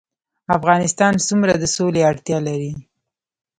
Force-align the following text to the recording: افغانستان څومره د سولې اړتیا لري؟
افغانستان 0.57 1.13
څومره 1.27 1.53
د 1.57 1.63
سولې 1.75 2.01
اړتیا 2.09 2.37
لري؟ 2.47 2.71